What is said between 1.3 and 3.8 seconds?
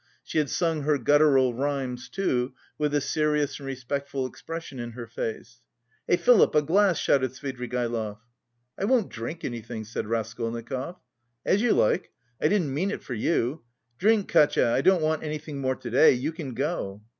rhymes, too, with a serious and